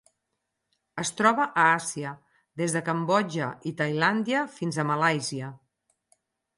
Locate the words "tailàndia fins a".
3.85-4.91